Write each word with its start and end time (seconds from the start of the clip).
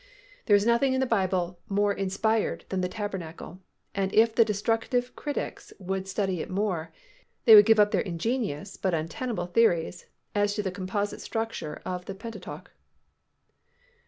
There 0.47 0.55
is 0.55 0.65
nothing 0.65 0.93
in 0.93 0.99
the 0.99 1.05
Bible 1.05 1.59
more 1.69 1.93
inspired 1.93 2.65
than 2.69 2.81
the 2.81 2.89
tabernacle, 2.89 3.59
and 3.93 4.11
if 4.15 4.33
the 4.33 4.43
Destructive 4.43 5.15
Critics 5.15 5.71
would 5.77 6.07
study 6.07 6.41
it 6.41 6.49
more, 6.49 6.91
they 7.45 7.53
would 7.53 7.67
give 7.67 7.79
up 7.79 7.91
their 7.91 8.01
ingenious 8.01 8.77
but 8.77 8.95
untenable 8.95 9.45
theories 9.45 10.07
as 10.33 10.55
to 10.55 10.63
the 10.63 10.71
composite 10.71 11.21
structure 11.21 11.83
of 11.85 12.05
the 12.05 12.15
Pentateuch. 12.15 12.71